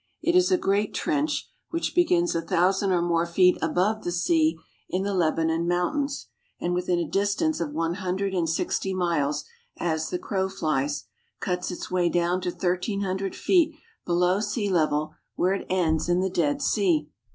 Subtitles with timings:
[0.23, 4.57] It is a great trench, which begins a thousand or more feet above the sea
[4.89, 6.25] in the Lebanon Mountains,
[6.59, 9.45] and within a distance of one hundred and sixty miles,
[9.77, 11.03] as the crow flies,
[11.39, 16.19] cuts its way down to thirteen hundred feet below sea level, where it ends in
[16.19, 17.07] the Dead Sea.